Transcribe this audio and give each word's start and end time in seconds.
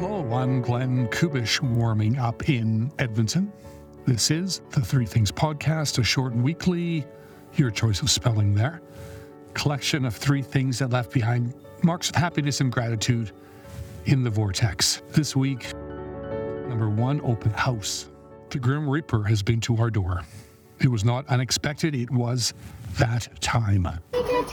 Hello, 0.00 0.32
I'm 0.32 0.62
Glenn 0.62 1.08
Kubish, 1.08 1.60
warming 1.60 2.18
up 2.18 2.48
in 2.48 2.92
Edmonton. 3.00 3.52
This 4.06 4.30
is 4.30 4.60
the 4.70 4.80
Three 4.80 5.04
Things 5.04 5.32
Podcast, 5.32 5.98
a 5.98 6.04
short 6.04 6.34
and 6.34 6.44
weekly, 6.44 7.04
your 7.56 7.72
choice 7.72 8.00
of 8.00 8.08
spelling 8.08 8.54
there, 8.54 8.80
collection 9.54 10.04
of 10.04 10.14
three 10.14 10.40
things 10.40 10.78
that 10.78 10.90
left 10.90 11.12
behind 11.12 11.52
marks 11.82 12.10
of 12.10 12.14
happiness 12.14 12.60
and 12.60 12.70
gratitude 12.70 13.32
in 14.06 14.22
the 14.22 14.30
vortex. 14.30 15.02
This 15.10 15.34
week, 15.34 15.74
number 16.68 16.88
one, 16.88 17.20
open 17.22 17.50
house. 17.50 18.06
The 18.50 18.60
Grim 18.60 18.88
Reaper 18.88 19.24
has 19.24 19.42
been 19.42 19.60
to 19.62 19.78
our 19.78 19.90
door. 19.90 20.22
It 20.78 20.92
was 20.92 21.04
not 21.04 21.26
unexpected, 21.26 21.96
it 21.96 22.12
was 22.12 22.54
that 22.98 23.26
time. 23.40 23.88
Oh, 24.14 24.44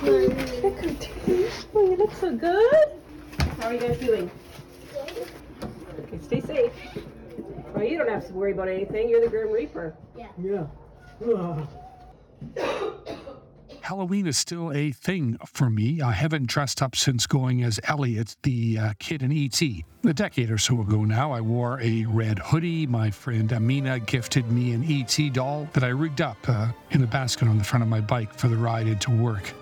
you 1.75 1.96
look 1.98 2.14
so 2.14 2.36
good. 2.36 2.88
How 3.59 3.68
are 3.68 3.73
you 3.76 3.80
guys 3.80 3.99
doing? 3.99 4.32
Okay, 6.00 6.20
stay 6.22 6.42
safe. 6.42 6.72
Well, 7.74 7.84
you 7.84 7.98
don't 7.98 8.10
have 8.10 8.28
to 8.28 8.34
worry 8.34 8.54
about 8.54 8.68
anything. 8.68 9.10
You're 9.10 9.22
the 9.22 9.30
Grim 9.30 9.52
Reaper. 9.52 9.96
Yeah. 10.38 10.68
Ugh. 11.26 11.68
Halloween 13.82 14.26
is 14.26 14.36
still 14.36 14.72
a 14.74 14.91
thing 14.91 15.38
for 15.46 15.70
me. 15.70 16.02
I 16.02 16.12
haven't 16.12 16.48
dressed 16.48 16.82
up 16.82 16.96
since 16.96 17.28
going 17.28 17.64
as 17.64 17.80
Elliot, 17.84 18.36
the 18.41 18.80
uh, 18.80 18.94
kid 18.98 19.22
in 19.22 19.32
E.T. 19.32 19.86
A 20.05 20.14
decade 20.14 20.50
or 20.50 20.58
so 20.58 20.82
ago 20.82 21.04
now, 21.04 21.32
I 21.32 21.40
wore 21.41 21.80
a 21.82 22.05
red 22.05 22.40
hoodie. 22.40 22.88
My 22.88 23.12
friend 23.12 23.52
Amina 23.54 24.00
gifted 24.00 24.50
me 24.52 24.72
an 24.72 24.84
E.T. 24.84 25.30
doll 25.30 25.70
that 25.74 25.84
I 25.84 25.90
rigged 25.90 26.22
up 26.22 26.38
uh, 26.48 26.70
in 26.91 27.04
a 27.04 27.08
basket 27.08 27.48
on 27.48 27.60
the 27.60 27.63
front 27.63 27.84
of 27.84 27.90
my 27.90 28.02
bike 28.02 28.34
for 28.34 28.48
the 28.48 28.58
ride 28.58 28.88
into 28.88 29.12
work. 29.12 29.54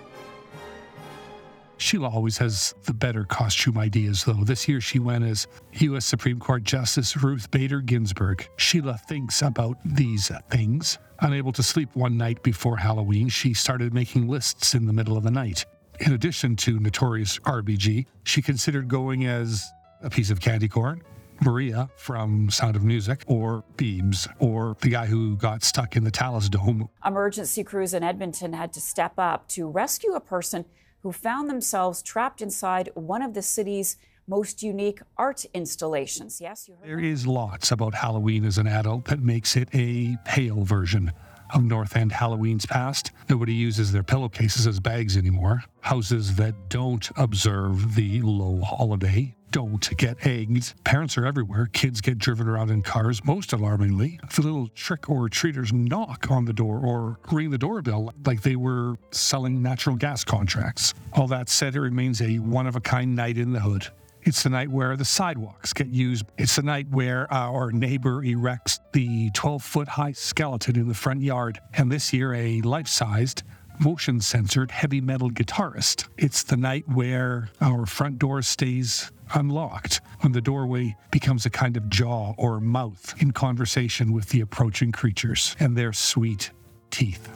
Sheila 1.84 2.08
always 2.08 2.38
has 2.38 2.74
the 2.84 2.94
better 2.94 3.24
costume 3.24 3.76
ideas, 3.76 4.24
though. 4.24 4.42
This 4.42 4.66
year 4.66 4.80
she 4.80 4.98
went 4.98 5.22
as 5.22 5.46
U.S. 5.72 6.06
Supreme 6.06 6.40
Court 6.40 6.64
Justice 6.64 7.14
Ruth 7.14 7.50
Bader 7.50 7.82
Ginsburg. 7.82 8.48
Sheila 8.56 8.96
thinks 9.06 9.42
about 9.42 9.76
these 9.84 10.32
things. 10.48 10.96
Unable 11.20 11.52
to 11.52 11.62
sleep 11.62 11.90
one 11.92 12.16
night 12.16 12.42
before 12.42 12.78
Halloween, 12.78 13.28
she 13.28 13.52
started 13.52 13.92
making 13.92 14.28
lists 14.28 14.74
in 14.74 14.86
the 14.86 14.94
middle 14.94 15.18
of 15.18 15.24
the 15.24 15.30
night. 15.30 15.66
In 16.00 16.14
addition 16.14 16.56
to 16.56 16.80
Notorious 16.80 17.38
RBG, 17.40 18.06
she 18.22 18.40
considered 18.40 18.88
going 18.88 19.26
as 19.26 19.70
a 20.00 20.08
piece 20.08 20.30
of 20.30 20.40
candy 20.40 20.68
corn, 20.68 21.02
Maria 21.42 21.90
from 21.96 22.48
Sound 22.48 22.76
of 22.76 22.82
Music, 22.82 23.24
or 23.26 23.62
Beebs, 23.76 24.26
or 24.38 24.74
the 24.80 24.88
guy 24.88 25.04
who 25.04 25.36
got 25.36 25.62
stuck 25.62 25.96
in 25.96 26.04
the 26.04 26.10
Talus 26.10 26.48
Dome. 26.48 26.88
Emergency 27.04 27.62
crews 27.62 27.92
in 27.92 28.02
Edmonton 28.02 28.54
had 28.54 28.72
to 28.72 28.80
step 28.80 29.18
up 29.18 29.48
to 29.48 29.68
rescue 29.68 30.14
a 30.14 30.20
person 30.20 30.64
who 31.04 31.12
found 31.12 31.50
themselves 31.50 32.02
trapped 32.02 32.40
inside 32.40 32.88
one 32.94 33.20
of 33.20 33.34
the 33.34 33.42
city's 33.42 33.98
most 34.26 34.62
unique 34.62 35.02
art 35.18 35.44
installations. 35.52 36.40
Yes, 36.40 36.66
you 36.66 36.76
heard 36.76 36.88
There 36.88 36.98
is 36.98 37.26
lots 37.26 37.70
about 37.70 37.94
Halloween 37.94 38.42
as 38.46 38.56
an 38.56 38.66
adult 38.66 39.04
that 39.04 39.20
makes 39.20 39.54
it 39.54 39.68
a 39.74 40.16
pale 40.24 40.64
version 40.64 41.12
of 41.54 41.64
North 41.64 41.96
End 41.96 42.12
Halloween's 42.12 42.66
past. 42.66 43.12
Nobody 43.28 43.54
uses 43.54 43.92
their 43.92 44.02
pillowcases 44.02 44.66
as 44.66 44.80
bags 44.80 45.16
anymore. 45.16 45.62
Houses 45.80 46.36
that 46.36 46.68
don't 46.68 47.08
observe 47.16 47.94
the 47.94 48.20
low 48.22 48.60
holiday 48.60 49.34
don't 49.54 49.96
get 49.96 50.26
egged. 50.26 50.74
Parents 50.82 51.16
are 51.16 51.24
everywhere. 51.24 51.68
Kids 51.72 52.00
get 52.00 52.18
driven 52.18 52.48
around 52.48 52.70
in 52.70 52.82
cars. 52.82 53.24
Most 53.24 53.52
alarmingly, 53.52 54.18
the 54.34 54.42
little 54.42 54.66
trick 54.74 55.08
or 55.08 55.28
treaters 55.28 55.72
knock 55.72 56.28
on 56.28 56.44
the 56.44 56.52
door 56.52 56.80
or 56.80 57.20
ring 57.30 57.50
the 57.50 57.58
doorbell 57.58 58.12
like 58.26 58.42
they 58.42 58.56
were 58.56 58.96
selling 59.12 59.62
natural 59.62 59.94
gas 59.94 60.24
contracts. 60.24 60.92
All 61.12 61.28
that 61.28 61.48
said, 61.48 61.76
it 61.76 61.80
remains 61.80 62.20
a 62.20 62.40
one 62.40 62.66
of 62.66 62.74
a 62.74 62.80
kind 62.80 63.14
night 63.14 63.38
in 63.38 63.52
the 63.52 63.60
hood. 63.60 63.86
It's 64.26 64.42
the 64.42 64.48
night 64.48 64.70
where 64.70 64.96
the 64.96 65.04
sidewalks 65.04 65.74
get 65.74 65.88
used. 65.88 66.24
It's 66.38 66.56
the 66.56 66.62
night 66.62 66.88
where 66.90 67.30
our 67.30 67.70
neighbor 67.70 68.22
erects 68.22 68.80
the 68.94 69.30
12 69.30 69.62
foot 69.62 69.88
high 69.88 70.12
skeleton 70.12 70.76
in 70.76 70.88
the 70.88 70.94
front 70.94 71.20
yard. 71.20 71.60
And 71.74 71.92
this 71.92 72.10
year, 72.10 72.32
a 72.32 72.62
life 72.62 72.88
sized, 72.88 73.42
motion 73.78 74.22
censored 74.22 74.70
heavy 74.70 75.02
metal 75.02 75.30
guitarist. 75.30 76.08
It's 76.16 76.42
the 76.42 76.56
night 76.56 76.88
where 76.88 77.50
our 77.60 77.84
front 77.84 78.18
door 78.18 78.40
stays 78.40 79.12
unlocked 79.34 80.00
when 80.20 80.32
the 80.32 80.40
doorway 80.40 80.96
becomes 81.10 81.44
a 81.44 81.50
kind 81.50 81.76
of 81.76 81.90
jaw 81.90 82.32
or 82.38 82.60
mouth 82.60 83.14
in 83.18 83.32
conversation 83.32 84.12
with 84.12 84.30
the 84.30 84.40
approaching 84.40 84.90
creatures 84.90 85.54
and 85.60 85.76
their 85.76 85.92
sweet 85.92 86.50
teeth. 86.90 87.28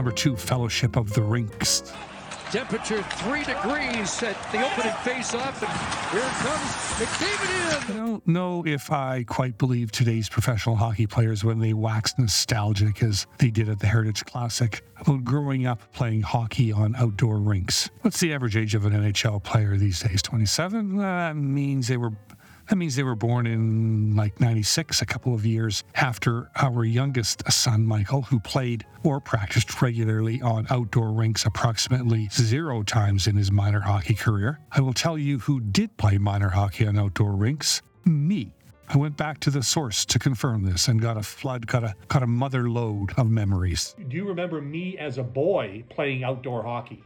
Number 0.00 0.12
two, 0.12 0.34
Fellowship 0.34 0.96
of 0.96 1.12
the 1.12 1.20
Rinks. 1.20 1.92
Temperature 2.50 3.02
three 3.02 3.44
degrees 3.44 4.22
at 4.22 4.34
the 4.50 4.64
opening 4.64 4.94
face-off, 5.02 5.62
and 5.62 5.70
here 6.10 6.26
it 6.26 6.36
comes 6.40 6.70
McDavid 6.96 7.90
in. 7.90 7.94
I 7.94 8.06
don't 8.06 8.26
know 8.26 8.64
if 8.66 8.90
I 8.90 9.24
quite 9.24 9.58
believe 9.58 9.92
today's 9.92 10.30
professional 10.30 10.76
hockey 10.76 11.06
players 11.06 11.44
when 11.44 11.58
they 11.58 11.74
wax 11.74 12.14
nostalgic 12.16 13.02
as 13.02 13.26
they 13.36 13.50
did 13.50 13.68
at 13.68 13.78
the 13.78 13.88
Heritage 13.88 14.24
Classic 14.24 14.82
about 14.96 15.22
growing 15.22 15.66
up 15.66 15.82
playing 15.92 16.22
hockey 16.22 16.72
on 16.72 16.96
outdoor 16.96 17.36
rinks. 17.36 17.90
What's 18.00 18.20
the 18.20 18.32
average 18.32 18.56
age 18.56 18.74
of 18.74 18.86
an 18.86 18.94
NHL 18.94 19.42
player 19.42 19.76
these 19.76 20.00
days? 20.00 20.22
27? 20.22 20.96
That 20.96 21.36
means 21.36 21.88
they 21.88 21.98
were 21.98 22.12
that 22.70 22.76
means 22.76 22.94
they 22.94 23.02
were 23.02 23.16
born 23.16 23.48
in 23.48 24.14
like 24.14 24.40
96, 24.40 25.02
a 25.02 25.06
couple 25.06 25.34
of 25.34 25.44
years 25.44 25.82
after 25.96 26.52
our 26.62 26.84
youngest 26.84 27.42
son, 27.50 27.84
Michael, 27.84 28.22
who 28.22 28.38
played 28.38 28.86
or 29.02 29.18
practiced 29.20 29.82
regularly 29.82 30.40
on 30.40 30.68
outdoor 30.70 31.10
rinks 31.10 31.44
approximately 31.44 32.28
zero 32.30 32.84
times 32.84 33.26
in 33.26 33.34
his 33.34 33.50
minor 33.50 33.80
hockey 33.80 34.14
career. 34.14 34.60
I 34.70 34.82
will 34.82 34.92
tell 34.92 35.18
you 35.18 35.40
who 35.40 35.58
did 35.58 35.96
play 35.96 36.16
minor 36.16 36.48
hockey 36.48 36.86
on 36.86 36.96
outdoor 36.96 37.32
rinks 37.32 37.82
me. 38.04 38.54
I 38.88 38.96
went 38.96 39.16
back 39.16 39.40
to 39.40 39.50
the 39.50 39.64
source 39.64 40.04
to 40.04 40.20
confirm 40.20 40.62
this 40.62 40.86
and 40.86 41.02
got 41.02 41.16
a 41.16 41.22
flood, 41.22 41.66
got 41.66 41.82
a, 41.82 41.96
got 42.06 42.22
a 42.22 42.26
mother 42.28 42.70
load 42.70 43.12
of 43.16 43.28
memories. 43.28 43.96
Do 44.08 44.16
you 44.16 44.28
remember 44.28 44.60
me 44.60 44.96
as 44.96 45.18
a 45.18 45.24
boy 45.24 45.82
playing 45.90 46.22
outdoor 46.22 46.62
hockey? 46.62 47.02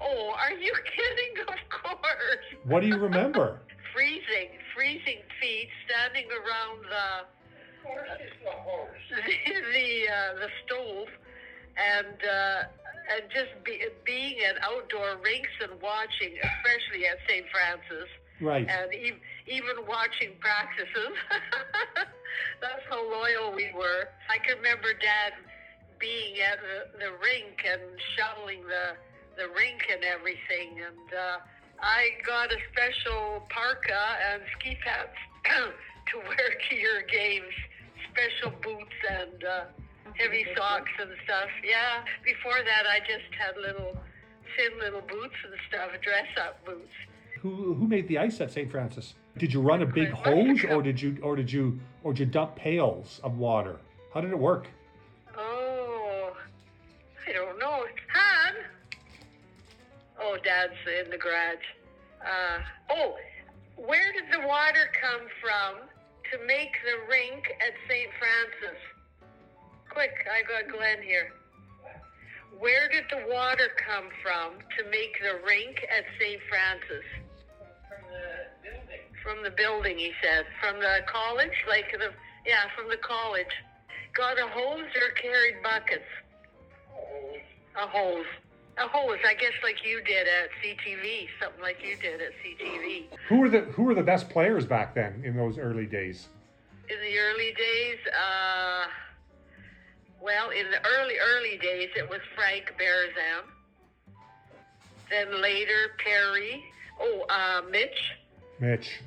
Oh, 0.00 0.34
are 0.36 0.52
you 0.58 0.74
kidding? 0.96 1.46
Of 1.46 1.68
course. 1.70 2.44
What 2.64 2.80
do 2.80 2.88
you 2.88 2.98
remember? 2.98 3.60
freezing, 3.98 4.57
freezing 4.78 5.26
feet, 5.42 5.68
standing 5.90 6.30
around 6.30 6.86
the 6.86 7.26
the 9.74 9.90
uh, 10.06 10.30
the 10.38 10.50
stove, 10.62 11.10
and 11.74 12.14
uh, 12.22 12.60
and 13.10 13.22
just 13.34 13.50
be, 13.64 13.82
being 14.06 14.38
at 14.46 14.54
outdoor 14.62 15.18
rinks 15.24 15.50
and 15.62 15.80
watching, 15.82 16.38
especially 16.38 17.06
at 17.10 17.18
St. 17.26 17.46
Francis, 17.50 18.08
Right. 18.40 18.68
and 18.70 18.92
e- 18.94 19.18
even 19.50 19.82
watching 19.88 20.38
practices. 20.38 21.14
That's 22.62 22.84
how 22.88 23.02
loyal 23.02 23.50
we 23.54 23.70
were. 23.74 24.06
I 24.30 24.38
can 24.46 24.58
remember 24.58 24.94
Dad 24.94 25.34
being 25.98 26.38
at 26.46 26.58
the, 26.62 26.98
the 27.02 27.10
rink 27.18 27.66
and 27.66 27.82
shoveling 28.14 28.62
the 28.62 28.94
the 29.34 29.48
rink 29.54 29.82
and 29.90 30.04
everything, 30.04 30.78
and 30.86 31.06
uh, 31.14 31.38
I 31.80 32.10
got 32.26 32.50
a 32.50 32.58
special 32.72 33.46
parka 33.50 34.02
and 34.32 34.42
ski 34.58 34.76
pants 34.82 35.18
to 36.12 36.18
wear 36.18 36.48
to 36.70 36.74
your 36.74 37.02
games, 37.10 37.54
special 38.10 38.52
boots 38.62 38.98
and 39.08 39.44
uh, 39.44 39.64
heavy 40.14 40.46
socks 40.56 40.90
and 41.00 41.10
stuff. 41.24 41.48
Yeah. 41.64 42.04
Before 42.24 42.58
that, 42.64 42.84
I 42.86 43.00
just 43.00 43.30
had 43.38 43.56
little 43.56 43.96
thin 44.56 44.78
little 44.80 45.02
boots 45.02 45.34
and 45.44 45.54
stuff, 45.68 45.90
dress 46.02 46.26
up 46.40 46.64
boots. 46.64 46.92
Who 47.40 47.74
who 47.74 47.86
made 47.86 48.08
the 48.08 48.18
ice 48.18 48.40
at 48.40 48.50
St. 48.50 48.70
Francis? 48.70 49.14
Did 49.36 49.52
you 49.52 49.60
run 49.60 49.82
a 49.82 49.86
big 49.86 50.10
hose, 50.10 50.64
or 50.64 50.82
did 50.82 51.00
you 51.00 51.18
or 51.22 51.36
did 51.36 51.52
you 51.52 51.78
or 52.02 52.12
did 52.12 52.20
you 52.20 52.26
dump 52.26 52.56
pails 52.56 53.20
of 53.22 53.38
water? 53.38 53.76
How 54.12 54.20
did 54.20 54.32
it 54.32 54.38
work? 54.38 54.66
Oh, 60.20 60.36
Dad's 60.42 60.74
in 60.86 61.10
the 61.10 61.18
garage. 61.18 61.66
Uh, 62.20 62.58
oh, 62.90 63.14
where 63.76 64.12
did 64.12 64.26
the 64.32 64.46
water 64.46 64.90
come 65.00 65.26
from 65.40 65.86
to 66.32 66.46
make 66.46 66.74
the 66.82 66.98
rink 67.08 67.46
at 67.62 67.74
St. 67.86 68.10
Francis? 68.18 68.80
Quick, 69.88 70.26
I 70.26 70.42
got 70.42 70.70
Glenn 70.74 71.02
here. 71.02 71.30
Where 72.58 72.88
did 72.88 73.04
the 73.10 73.30
water 73.32 73.70
come 73.78 74.10
from 74.22 74.58
to 74.58 74.90
make 74.90 75.14
the 75.22 75.38
rink 75.46 75.78
at 75.94 76.04
St. 76.18 76.40
Francis? 76.50 77.06
From 77.86 78.02
the 78.10 78.34
building. 78.66 79.04
From 79.22 79.38
the 79.44 79.54
building, 79.54 79.98
he 79.98 80.12
said. 80.22 80.44
From 80.60 80.80
the 80.80 81.06
college? 81.06 81.54
Like 81.68 81.92
the, 81.92 82.10
yeah, 82.44 82.66
from 82.74 82.90
the 82.90 82.98
college. 82.98 83.54
Got 84.16 84.38
a 84.42 84.48
hose 84.50 84.90
or 84.98 85.10
carried 85.14 85.62
buckets? 85.62 86.10
A 86.90 86.96
hose. 87.06 87.46
A 87.76 87.86
hose, 87.86 88.32
I 88.80 89.34
guess 89.34 89.52
like 89.62 89.84
you 89.84 90.02
did 90.02 90.26
at 90.26 90.50
CTV, 90.62 91.28
something 91.42 91.60
like 91.60 91.78
you 91.82 91.96
did 91.96 92.20
at 92.20 92.32
CTV. 92.44 93.06
Who 93.28 93.38
were 93.38 93.48
the 93.48 93.60
who 93.60 93.82
were 93.84 93.94
the 93.94 94.02
best 94.02 94.28
players 94.30 94.66
back 94.66 94.94
then 94.94 95.22
in 95.24 95.36
those 95.36 95.58
early 95.58 95.86
days? 95.86 96.28
In 96.88 96.96
the 97.00 97.18
early 97.18 97.52
days, 97.52 97.98
uh, 98.06 98.86
well, 100.22 100.50
in 100.50 100.70
the 100.70 100.78
early, 100.86 101.14
early 101.18 101.58
days, 101.58 101.90
it 101.96 102.08
was 102.08 102.20
Frank 102.34 102.74
Berzan. 102.80 103.44
then 105.10 105.42
later 105.42 105.92
Perry. 106.02 106.64
Oh, 107.00 107.26
uh, 107.28 107.62
Mitch. 107.70 107.90
Mitch. 108.60 109.00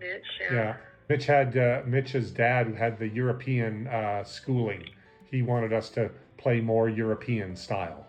Mitch. 0.00 0.24
Yeah. 0.40 0.76
Mitch 1.08 1.26
had 1.26 1.56
uh, 1.56 1.82
Mitch's 1.86 2.30
dad 2.30 2.74
had 2.74 2.98
the 2.98 3.08
European 3.08 3.86
uh, 3.86 4.24
schooling. 4.24 4.84
He 5.30 5.42
wanted 5.42 5.72
us 5.72 5.88
to 5.90 6.10
play 6.36 6.60
more 6.60 6.88
European 6.88 7.56
style, 7.56 8.06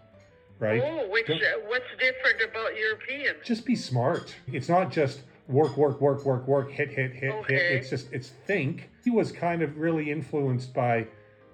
right? 0.60 0.82
Oh, 0.84 1.08
which 1.10 1.30
uh, 1.30 1.36
what's 1.68 1.86
different 2.00 2.50
about 2.50 2.76
Europeans? 2.76 3.38
just 3.44 3.66
be 3.66 3.76
smart. 3.76 4.36
It's 4.48 4.70
not 4.70 4.92
just 4.92 5.22
work, 5.48 5.78
work, 5.78 6.02
work, 6.02 6.26
work, 6.26 6.48
work, 6.48 6.72
hit, 6.72 6.90
hit, 6.90 7.14
hit, 7.14 7.34
hit. 7.48 7.62
It's 7.72 7.90
just 7.90 8.12
it's 8.12 8.30
think. 8.30 8.90
He 9.04 9.12
was 9.12 9.32
kind 9.32 9.62
of 9.62 9.78
really 9.78 10.12
influenced 10.12 10.74
by 10.74 11.08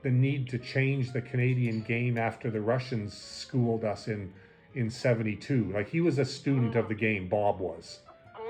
the 0.03 0.09
need 0.09 0.49
to 0.49 0.57
change 0.57 1.11
the 1.11 1.21
Canadian 1.21 1.81
game 1.81 2.17
after 2.17 2.49
the 2.49 2.61
Russians 2.61 3.15
schooled 3.17 3.83
us 3.83 4.07
in 4.07 4.33
in 4.73 4.89
72. 4.89 5.71
Like 5.73 5.89
he 5.89 6.01
was 6.01 6.17
a 6.19 6.25
student 6.25 6.75
of 6.75 6.87
the 6.87 6.95
game, 6.95 7.27
Bob 7.27 7.59
was. 7.59 7.99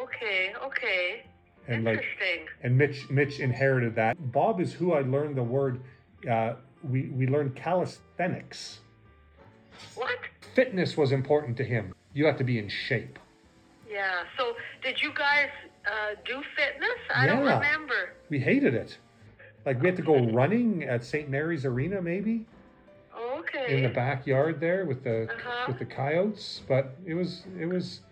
Okay, 0.03 0.53
okay. 0.63 1.23
And 1.67 1.83
like 1.83 2.03
and 2.63 2.77
Mitch 2.77 3.09
Mitch 3.09 3.39
inherited 3.39 3.95
that. 3.95 4.31
Bob 4.31 4.59
is 4.59 4.73
who 4.73 4.93
I 4.93 5.01
learned 5.01 5.35
the 5.35 5.43
word 5.43 5.81
uh, 6.29 6.53
we 6.83 7.03
we 7.09 7.27
learned 7.27 7.55
calisthenics. 7.55 8.79
What? 9.95 10.17
Fitness 10.53 10.97
was 10.97 11.11
important 11.11 11.57
to 11.57 11.63
him. 11.63 11.93
You 12.13 12.25
have 12.25 12.37
to 12.37 12.43
be 12.43 12.59
in 12.59 12.67
shape. 12.69 13.17
Yeah. 13.89 14.23
So, 14.37 14.53
did 14.83 15.01
you 15.01 15.11
guys 15.13 15.49
uh, 15.85 16.15
do 16.25 16.41
fitness? 16.55 16.97
I 17.13 17.25
don't 17.27 17.39
remember. 17.39 18.13
We 18.29 18.39
hated 18.39 18.73
it. 18.73 18.97
Like 19.65 19.81
we 19.81 19.87
had 19.87 19.95
to 19.97 20.01
go 20.03 20.25
running 20.31 20.83
at 20.83 21.03
St. 21.05 21.29
Mary's 21.29 21.65
Arena, 21.65 22.01
maybe 22.01 22.45
Okay. 23.15 23.75
in 23.77 23.83
the 23.83 23.89
backyard 23.89 24.59
there 24.59 24.85
with 24.85 25.03
the 25.03 25.23
Uh-huh. 25.29 25.65
with 25.67 25.77
the 25.79 25.85
coyotes. 25.85 26.61
But 26.67 26.95
it 27.05 27.13
was 27.13 27.43
it 27.59 27.65
was. 27.67 28.01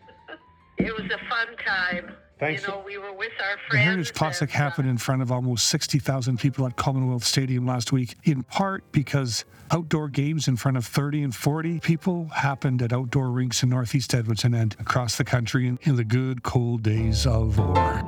It 0.77 0.93
was 0.95 1.05
a 1.11 1.17
fun 1.29 1.47
time. 1.65 2.15
Thanks. 2.39 2.61
You 2.61 2.69
know, 2.69 2.83
we 2.85 2.97
were 2.97 3.11
with 3.11 3.33
our 3.41 3.55
The 3.55 3.71
friends. 3.71 3.85
Heritage 3.85 4.13
Classic 4.13 4.49
uh, 4.49 4.57
happened 4.57 4.89
in 4.89 4.97
front 4.97 5.21
of 5.21 5.29
almost 5.29 5.67
60,000 5.67 6.39
people 6.39 6.65
at 6.65 6.77
Commonwealth 6.77 7.25
Stadium 7.25 7.67
last 7.67 7.91
week, 7.91 8.15
in 8.23 8.43
part 8.43 8.89
because 8.93 9.43
outdoor 9.71 10.07
games 10.07 10.47
in 10.47 10.55
front 10.55 10.77
of 10.77 10.85
30 10.85 11.23
and 11.23 11.35
40 11.35 11.81
people 11.81 12.27
happened 12.27 12.81
at 12.81 12.93
outdoor 12.93 13.29
rinks 13.29 13.61
in 13.61 13.69
Northeast 13.69 14.13
Edmonton 14.13 14.53
and 14.53 14.73
across 14.79 15.17
the 15.17 15.25
country 15.25 15.67
in, 15.67 15.77
in 15.83 15.97
the 15.97 16.05
good 16.05 16.41
cold 16.43 16.81
days 16.81 17.27
of 17.27 17.57
war. 17.57 18.03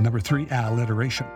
Number 0.00 0.20
three, 0.20 0.46
alliteration. 0.50 1.26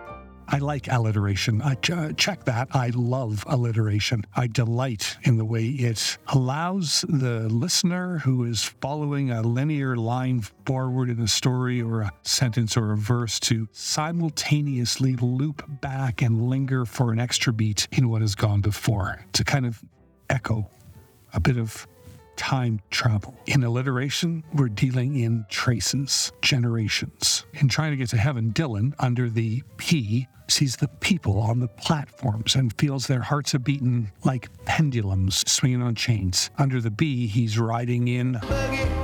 I 0.53 0.59
like 0.59 0.89
alliteration. 0.91 1.63
I 1.63 1.75
ch- 1.75 1.91
uh, 1.91 2.13
check 2.13 2.45
that. 2.45 2.69
I 2.73 2.91
love 2.95 3.45
alliteration. 3.47 4.25
I 4.35 4.49
delight 4.49 5.17
in 5.23 5.37
the 5.37 5.45
way 5.45 5.67
it 5.67 6.19
allows 6.27 7.05
the 7.09 7.49
listener 7.49 8.19
who 8.19 8.45
is 8.45 8.65
following 8.65 9.31
a 9.31 9.43
linear 9.43 9.97
line 9.97 10.43
forward 10.67 11.09
in 11.09 11.21
a 11.21 11.29
story 11.29 11.81
or 11.81 12.01
a 12.01 12.13
sentence 12.23 12.77
or 12.77 12.93
a 12.93 12.97
verse 12.97 13.39
to 13.41 13.69
simultaneously 13.71 15.15
loop 15.17 15.63
back 15.81 16.21
and 16.21 16.49
linger 16.49 16.85
for 16.85 17.13
an 17.13 17.21
extra 17.21 17.53
beat 17.53 17.87
in 17.93 18.09
what 18.09 18.21
has 18.21 18.35
gone 18.35 18.61
before 18.61 19.25
to 19.35 19.45
kind 19.45 19.67
of 19.67 19.81
echo 20.31 20.69
a 21.33 21.39
bit 21.39 21.59
of 21.59 21.87
time 22.41 22.81
travel. 22.91 23.39
In 23.45 23.63
alliteration, 23.65 24.43
we're 24.55 24.71
dealing 24.71 25.17
in 25.17 25.45
traces, 25.51 26.33
generations. 26.41 27.45
In 27.53 27.69
trying 27.69 27.91
to 27.91 27.99
get 27.99 28.09
to 28.09 28.17
heaven, 28.17 28.51
Dylan, 28.55 28.95
under 28.99 29.29
the 29.29 29.63
P, 29.77 30.27
sees 30.49 30.77
the 30.77 30.89
people 30.89 31.39
on 31.39 31.61
the 31.61 31.69
platforms 31.69 32.55
and 32.55 32.73
feels 32.79 33.07
their 33.07 33.21
hearts 33.21 33.55
are 33.55 33.59
beating 33.59 34.11
like 34.25 34.49
pendulums 34.65 35.45
swinging 35.47 35.83
on 35.83 35.95
chains. 35.95 36.51
Under 36.57 36.81
the 36.81 36.91
B, 36.91 37.27
he's 37.27 37.59
riding 37.59 38.09
in 38.09 38.37
boogie 38.37 39.00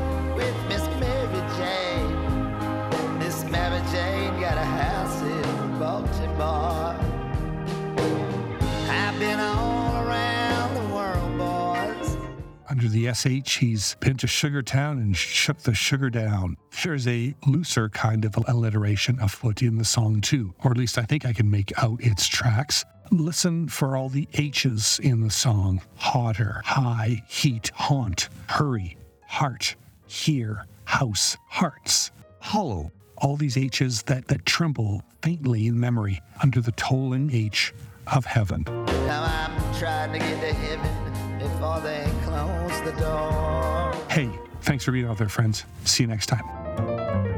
the 12.97 13.13
SH, 13.13 13.59
he's 13.59 13.95
been 14.01 14.17
to 14.17 14.27
Sugartown 14.27 14.93
and 14.93 15.15
shook 15.15 15.59
the 15.59 15.75
sugar 15.75 16.09
down. 16.09 16.57
There's 16.83 17.07
a 17.07 17.35
looser 17.47 17.91
kind 17.91 18.25
of 18.25 18.35
alliteration 18.49 19.19
afoot 19.21 19.61
in 19.61 19.77
the 19.77 19.85
song, 19.85 20.23
too, 20.23 20.55
or 20.65 20.71
at 20.71 20.79
least 20.79 20.97
I 20.97 21.03
think 21.03 21.27
I 21.27 21.35
can 21.35 21.51
make 21.51 21.73
out 21.77 22.03
its 22.03 22.27
tracks. 22.27 22.87
Listen 23.11 23.69
for 23.69 23.99
all 23.99 24.09
the 24.09 24.27
H's 24.33 24.99
in 25.01 25.21
the 25.21 25.31
song 25.31 25.83
hotter, 25.97 26.63
high, 26.65 27.23
heat, 27.29 27.71
haunt, 27.75 28.31
hurry, 28.49 28.97
heart, 29.27 29.77
here, 30.07 30.65
house, 30.85 31.37
hearts, 31.49 32.11
hollow. 32.41 32.93
All 33.19 33.37
these 33.37 33.59
H's 33.59 34.05
that, 34.05 34.29
that 34.29 34.47
tremble 34.47 35.03
faintly 35.21 35.67
in 35.67 35.79
memory 35.79 36.23
under 36.43 36.63
the 36.63 36.73
tolling 36.73 37.31
H 37.31 37.75
of 38.07 38.25
heaven. 38.25 38.65
Now 38.67 39.25
I'm 39.25 39.75
trying 39.79 40.13
to 40.15 40.19
get 40.19 40.41
to 40.41 40.55
heaven 40.55 41.06
before 41.49 41.81
they 41.81 42.11
close 42.25 42.81
the 42.83 42.93
door. 43.01 43.93
Hey, 44.11 44.31
thanks 44.63 44.85
for 44.85 44.93
being 44.93 45.07
out 45.07 45.19
there, 45.19 45.29
friends. 45.29 45.65
See 45.85 46.03
you 46.03 46.09
next 46.09 46.27
time. 46.27 47.36